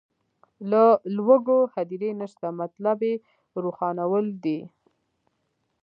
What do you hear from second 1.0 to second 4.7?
لوږو هدیرې نشته مطلب یې روښانول دي.